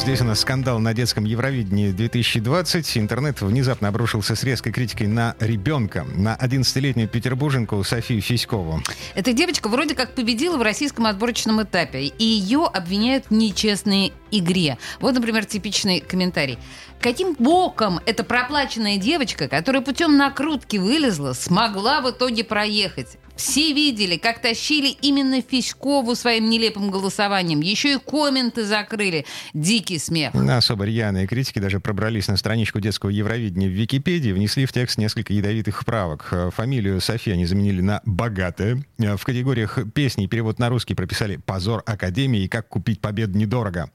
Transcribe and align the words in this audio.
Здесь 0.00 0.22
у 0.22 0.24
нас 0.24 0.40
скандал 0.40 0.78
на 0.78 0.94
детском 0.94 1.26
Евровидении 1.26 1.90
2020. 1.90 2.96
Интернет 2.96 3.42
внезапно 3.42 3.88
обрушился 3.88 4.34
с 4.34 4.42
резкой 4.42 4.72
критикой 4.72 5.08
на 5.08 5.36
ребенка, 5.40 6.06
на 6.16 6.34
11-летнюю 6.40 7.06
петербурженку 7.06 7.84
Софию 7.84 8.22
Фиськову. 8.22 8.82
Эта 9.14 9.34
девочка 9.34 9.68
вроде 9.68 9.94
как 9.94 10.14
победила 10.14 10.56
в 10.56 10.62
российском 10.62 11.04
отборочном 11.04 11.62
этапе, 11.62 12.04
и 12.04 12.24
ее 12.24 12.64
обвиняют 12.64 13.26
в 13.26 13.32
нечестной 13.32 14.14
игре. 14.30 14.78
Вот, 15.00 15.14
например, 15.14 15.44
типичный 15.44 16.00
комментарий. 16.00 16.58
Каким 16.98 17.34
боком 17.34 18.00
эта 18.06 18.24
проплаченная 18.24 18.96
девочка, 18.96 19.48
которая 19.48 19.82
путем 19.82 20.16
накрутки 20.16 20.78
вылезла, 20.78 21.34
смогла 21.34 22.00
в 22.00 22.10
итоге 22.10 22.42
проехать? 22.42 23.18
Все 23.40 23.72
видели, 23.72 24.18
как 24.18 24.42
тащили 24.42 24.88
именно 25.00 25.40
Фиськову 25.40 26.14
своим 26.14 26.50
нелепым 26.50 26.90
голосованием. 26.90 27.60
Еще 27.60 27.94
и 27.94 27.98
комменты 27.98 28.66
закрыли. 28.66 29.24
Дикий 29.54 29.89
смех. 29.98 30.34
Особо 30.34 30.84
рьяные 30.84 31.26
критики 31.26 31.58
даже 31.58 31.80
пробрались 31.80 32.28
на 32.28 32.36
страничку 32.36 32.80
детского 32.80 33.10
Евровидения 33.10 33.68
в 33.68 33.72
Википедии, 33.72 34.32
внесли 34.32 34.66
в 34.66 34.72
текст 34.72 34.98
несколько 34.98 35.32
ядовитых 35.32 35.84
правок. 35.84 36.28
Э, 36.30 36.50
Фамилию 36.54 37.00
София 37.00 37.34
они 37.34 37.46
заменили 37.46 37.80
на 37.80 38.00
«богатая». 38.04 38.82
Э, 38.98 39.16
В 39.16 39.24
категориях 39.24 39.78
песни 39.94 40.24
и 40.24 40.26
перевод 40.28 40.58
на 40.58 40.68
русский 40.68 40.94
прописали 40.94 41.36
«позор 41.36 41.82
Академии» 41.86 42.44
и 42.44 42.48
«как 42.48 42.68
купить 42.68 43.00
победу 43.00 43.38
недорого». 43.38 43.90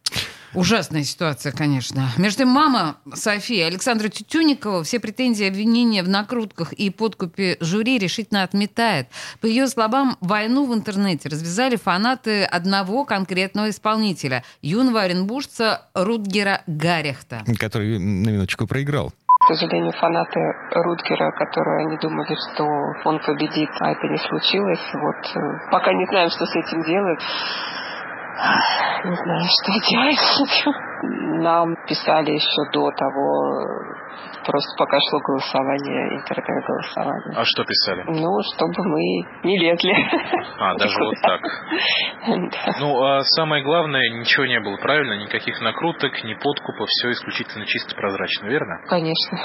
Ужасная 0.55 1.03
ситуация, 1.03 1.51
конечно. 1.51 2.07
Между 2.17 2.39
тем, 2.39 2.49
мама 2.49 2.95
Софии, 3.13 3.59
Александра 3.59 4.07
Тютюникова, 4.07 4.83
все 4.83 4.99
претензии 4.99 5.45
и 5.45 5.49
обвинения 5.49 6.01
в 6.01 6.07
накрутках 6.07 6.71
и 6.71 6.89
подкупе 6.89 7.57
жюри 7.59 7.97
решительно 7.97 8.43
отметает. 8.43 9.07
По 9.41 9.47
ее 9.47 9.67
словам, 9.67 10.17
войну 10.21 10.65
в 10.65 10.73
интернете 10.73 11.27
развязали 11.29 11.75
фанаты 11.75 12.43
одного 12.43 13.05
конкретного 13.05 13.69
исполнителя– 13.69 14.43
юного 14.61 15.01
оренбуржца 15.01 15.89
Рутгера 15.93 16.61
Гарехта. 16.67 17.43
который 17.59 17.99
на 17.99 18.29
минуточку 18.29 18.65
проиграл. 18.65 19.11
К 19.27 19.47
сожалению, 19.53 19.91
фанаты 19.91 20.39
Рутгера, 20.71 21.31
которые 21.31 21.85
они 21.85 21.97
думали, 21.97 22.35
что 22.53 22.63
он 23.03 23.19
победит, 23.19 23.69
а 23.79 23.91
это 23.91 24.07
не 24.07 24.17
случилось. 24.17 24.79
Вот 24.93 25.35
э, 25.35 25.71
пока 25.71 25.93
не 25.93 26.05
знаем, 26.07 26.29
что 26.29 26.45
с 26.45 26.55
этим 26.55 26.81
делать. 26.83 27.19
Не 29.05 29.15
знаю, 29.15 29.45
что 29.45 29.71
делать. 29.89 30.65
Нам 31.41 31.75
писали 31.87 32.31
еще 32.31 32.71
до 32.73 32.89
того, 32.91 33.55
просто 34.45 34.75
пока 34.77 34.97
шло 35.09 35.19
голосование, 35.19 36.17
интернет-голосование. 36.17 37.35
А 37.37 37.43
что 37.45 37.63
писали? 37.63 38.03
Ну, 38.07 38.39
чтобы 38.55 38.83
мы 38.83 39.01
не 39.43 39.59
лезли. 39.59 39.93
А, 40.57 40.75
даже 40.75 40.97
вот 40.99 41.15
так. 41.21 41.41
Ну, 42.79 43.03
а 43.03 43.21
самое 43.35 43.63
главное, 43.63 44.09
ничего 44.09 44.45
не 44.45 44.59
было, 44.59 44.77
правильно? 44.77 45.21
Никаких 45.21 45.59
накруток, 45.61 46.23
ни 46.23 46.33
подкупа, 46.33 46.85
все 46.87 47.11
исключительно 47.11 47.65
чисто 47.65 47.95
прозрачно, 47.95 48.47
верно? 48.47 48.79
Конечно. 48.87 49.37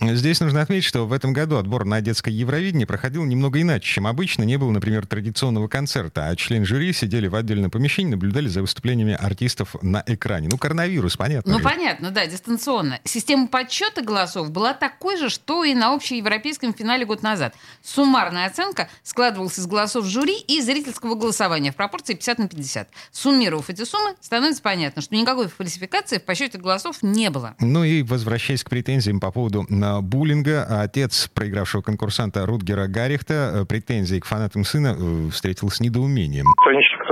Здесь 0.00 0.38
нужно 0.38 0.62
отметить, 0.62 0.84
что 0.84 1.06
в 1.06 1.12
этом 1.12 1.32
году 1.32 1.56
отбор 1.56 1.84
на 1.84 2.00
детское 2.00 2.30
Евровидение 2.30 2.86
проходил 2.86 3.24
немного 3.24 3.60
иначе, 3.60 3.94
чем 3.94 4.06
обычно. 4.06 4.44
Не 4.44 4.56
было, 4.56 4.70
например, 4.70 5.04
традиционного 5.06 5.66
концерта, 5.66 6.28
а 6.28 6.36
члены 6.36 6.64
жюри 6.64 6.92
сидели 6.92 7.26
в 7.26 7.34
отдельном 7.34 7.72
помещении, 7.72 8.12
наблюдали 8.12 8.46
за 8.46 8.60
выступлениями 8.60 9.14
артистов 9.14 9.74
на 9.82 10.04
экране. 10.06 10.48
Ну, 10.48 10.56
коронавирус, 10.56 11.16
понятно. 11.16 11.50
Ну, 11.50 11.58
же. 11.58 11.64
понятно, 11.64 12.12
да, 12.12 12.24
дистанционно. 12.28 13.00
Система 13.02 13.48
подсчета 13.48 14.02
голосов 14.02 14.52
была 14.52 14.72
такой 14.72 15.16
же, 15.16 15.30
что 15.30 15.64
и 15.64 15.74
на 15.74 15.92
общеевропейском 15.92 16.74
финале 16.74 17.04
год 17.04 17.24
назад. 17.24 17.56
Суммарная 17.82 18.46
оценка 18.46 18.88
складывалась 19.02 19.58
из 19.58 19.66
голосов 19.66 20.06
жюри 20.06 20.38
и 20.38 20.60
зрительского 20.60 21.16
голосования 21.16 21.72
в 21.72 21.74
пропорции 21.74 22.14
50 22.14 22.38
на 22.38 22.48
50. 22.48 22.88
Суммировав 23.10 23.68
эти 23.68 23.82
суммы, 23.84 24.14
становится 24.20 24.62
понятно, 24.62 25.02
что 25.02 25.16
никакой 25.16 25.48
фальсификации 25.48 26.18
в 26.18 26.24
подсчете 26.24 26.58
голосов 26.58 27.02
не 27.02 27.30
было. 27.30 27.56
Ну 27.58 27.82
и 27.82 28.02
возвращаясь 28.02 28.62
к 28.62 28.70
претензиям 28.70 29.18
по 29.18 29.32
поводу 29.32 29.66
э, 29.96 30.00
буллинга, 30.00 30.64
отец 30.82 31.28
проигравшего 31.28 31.82
конкурсанта 31.82 32.46
Рутгера 32.46 32.86
Гарихта 32.86 33.52
э, 33.54 33.64
претензии 33.64 34.18
к 34.18 34.24
фанатам 34.24 34.64
сына 34.64 34.96
э, 34.98 35.30
встретил 35.30 35.70
с 35.70 35.80
недоумением. 35.80 36.46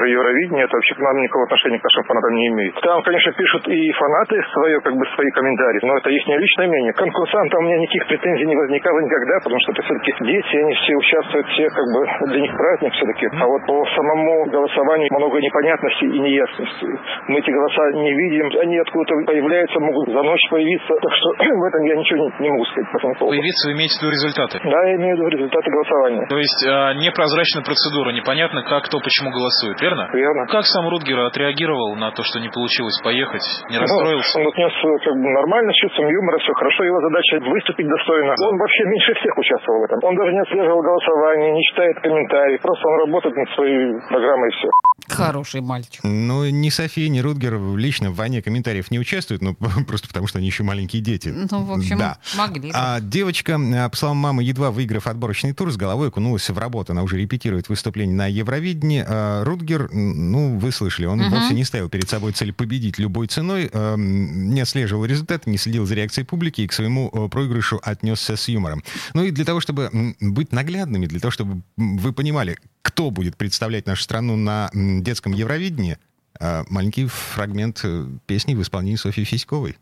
Которые 0.06 0.14
Евровидение, 0.14 0.64
это 0.64 0.76
вообще 0.76 0.94
к 0.94 0.98
нам 0.98 1.16
никакого 1.18 1.44
отношения 1.44 1.78
к 1.78 1.84
нашим 1.84 2.04
фанатам 2.04 2.34
не 2.34 2.46
имеет. 2.48 2.74
Там, 2.80 3.02
конечно, 3.02 3.32
пишут 3.32 3.68
и 3.68 3.92
фанаты 3.92 4.36
свое, 4.52 4.80
как 4.80 4.94
бы 4.94 5.04
свои 5.14 5.30
комментарии, 5.30 5.80
но 5.82 5.96
это 5.98 6.10
их 6.10 6.22
личное 6.26 6.68
мнение. 6.68 6.92
К 6.92 6.98
конкурсантам 6.98 7.58
у 7.60 7.66
меня 7.66 7.78
никаких 7.78 8.06
претензий 8.06 8.46
не 8.46 8.56
возникало 8.56 8.98
никогда, 9.00 9.34
потому 9.42 9.58
что 9.60 9.72
это 9.72 9.82
все-таки 9.82 10.12
дети, 10.24 10.56
они 10.56 10.74
все 10.74 10.94
участвуют, 10.96 11.46
все 11.48 11.66
как 11.70 11.86
бы 11.90 11.98
для 12.30 12.40
них 12.40 12.52
праздник 12.56 12.92
все-таки. 12.94 13.26
А 13.34 13.46
вот 13.46 13.62
по 13.66 13.84
самому 13.94 14.44
голосованию 14.50 15.08
много 15.10 15.40
непонятностей 15.40 16.06
и 16.06 16.18
неясностей. 16.18 16.92
Мы 17.28 17.38
эти 17.38 17.50
голоса 17.50 17.82
не 17.98 18.12
видим, 18.12 18.46
они 18.60 18.78
откуда-то 18.78 19.14
появляются, 19.26 19.80
могут 19.80 20.08
за 20.08 20.22
ночь 20.22 20.46
появиться, 20.50 20.94
так 21.02 21.12
что 21.12 21.28
в 21.60 21.62
этом 21.66 21.82
я 21.84 21.96
ничего 21.96 22.18
не, 22.24 22.30
не 22.46 22.50
могу 22.50 22.64
сказать 22.66 22.90
по 22.92 22.96
этому 22.98 23.14
поводу. 23.16 23.36
Появиться 23.36 23.68
вы 23.68 23.72
имеете 23.74 23.94
в 23.98 24.02
виду 24.02 24.10
результаты? 24.12 24.54
Да, 24.62 24.80
я 24.86 24.94
имею 24.96 25.14
в 25.14 25.18
виду 25.18 25.28
результаты 25.36 25.70
голосования. 25.70 26.26
То 26.28 26.38
есть 26.38 26.60
а, 26.66 26.94
непрозрачная 26.94 27.64
процедура, 27.64 28.10
непонятно, 28.12 28.62
как 28.62 28.86
кто 28.86 29.00
почему 29.00 29.30
голосует, 29.30 29.80
верно? 29.80 29.95
Верно. 30.12 30.46
Как 30.46 30.64
сам 30.64 30.88
Рутгер 30.88 31.18
отреагировал 31.20 31.96
на 31.96 32.10
то, 32.12 32.22
что 32.22 32.38
не 32.40 32.48
получилось 32.48 32.98
поехать? 33.02 33.44
Не 33.70 33.78
расстроился? 33.78 34.38
Ну, 34.38 34.44
он 34.44 34.52
отнес 34.52 34.72
как 35.04 35.14
бы 35.14 35.28
нормально, 35.32 35.72
с 35.72 35.78
чувством 35.80 36.08
юмора, 36.08 36.38
все 36.38 36.52
хорошо. 36.54 36.84
Его 36.84 37.00
задача 37.00 37.40
выступить 37.40 37.88
достойно. 37.88 38.34
Он 38.36 38.58
вообще 38.58 38.82
меньше 38.84 39.14
всех 39.14 39.32
участвовал 39.36 39.80
в 39.80 39.84
этом. 39.84 39.98
Он 40.02 40.14
даже 40.14 40.32
не 40.32 40.40
отслеживал 40.40 40.80
голосование, 40.82 41.52
не 41.52 41.62
читает 41.72 42.00
комментарии. 42.00 42.58
Просто 42.62 42.88
он 42.88 42.96
работает 43.08 43.34
над 43.36 43.48
своей 43.54 43.94
программой 44.08 44.48
и 44.48 44.52
все. 44.52 44.68
Хороший 45.16 45.60
мальчик. 45.60 46.02
Ну, 46.04 46.48
ни 46.48 46.68
София, 46.70 47.08
ни 47.08 47.18
Рутгер 47.20 47.58
лично 47.76 48.10
в 48.10 48.16
войне 48.16 48.42
комментариев 48.42 48.90
не 48.90 48.98
участвуют, 48.98 49.42
ну, 49.42 49.54
просто 49.86 50.08
потому 50.08 50.26
что 50.26 50.38
они 50.38 50.46
еще 50.46 50.62
маленькие 50.62 51.02
дети. 51.02 51.28
Ну, 51.28 51.64
в 51.64 51.72
общем, 51.72 51.98
да. 51.98 52.18
могли. 52.36 52.70
А 52.74 53.00
девочка, 53.00 53.58
а, 53.58 53.88
по 53.88 53.96
словам 53.96 54.18
мамы, 54.18 54.42
едва 54.42 54.70
выиграв 54.70 55.06
отборочный 55.06 55.52
тур, 55.52 55.70
с 55.72 55.76
головой 55.76 56.08
окунулась 56.08 56.48
в 56.48 56.58
работу. 56.58 56.92
Она 56.92 57.02
уже 57.02 57.18
репетирует 57.18 57.68
выступление 57.68 58.16
на 58.16 58.26
Евровидении. 58.26 59.04
А 59.06 59.44
Рутгер, 59.44 59.90
ну, 59.92 60.58
вы 60.58 60.72
слышали, 60.72 61.06
он 61.06 61.18
Мгм. 61.20 61.30
вовсе 61.30 61.54
не 61.54 61.64
ставил 61.64 61.88
перед 61.88 62.08
собой 62.08 62.32
цель 62.32 62.52
победить 62.52 62.98
любой 62.98 63.26
ценой, 63.26 63.68
эм, 63.72 64.50
не 64.50 64.60
отслеживал 64.60 65.04
результаты, 65.04 65.50
не 65.50 65.58
следил 65.58 65.86
за 65.86 65.94
реакцией 65.94 66.24
публики 66.26 66.62
и 66.62 66.66
к 66.66 66.72
своему 66.72 67.10
э, 67.12 67.28
проигрышу 67.28 67.80
отнесся 67.82 68.36
с 68.36 68.48
юмором. 68.48 68.82
Ну 69.14 69.24
и 69.24 69.30
для 69.30 69.44
того, 69.44 69.60
чтобы 69.60 69.90
быть 70.20 70.52
наглядными, 70.52 71.06
для 71.06 71.20
того, 71.20 71.30
чтобы 71.30 71.62
вы 71.76 72.12
понимали, 72.12 72.56
кто 72.82 73.10
будет 73.10 73.36
представлять 73.36 73.86
нашу 73.86 74.02
страну 74.02 74.36
на 74.36 74.70
детском 75.06 75.32
Евровидении, 75.32 75.98
э, 76.38 76.64
маленький 76.68 77.06
фрагмент 77.06 77.80
э, 77.84 78.06
песни 78.26 78.54
в 78.54 78.62
исполнении 78.62 78.96
Софьи 78.96 79.24
Фиськовой. 79.24 79.78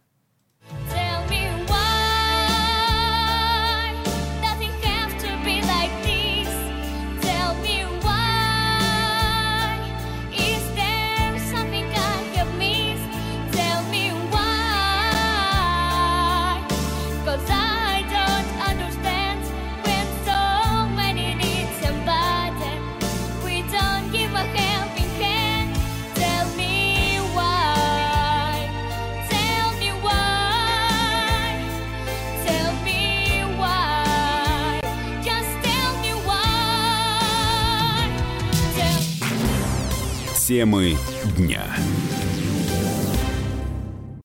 Темы 40.46 40.98
дня. 41.38 41.74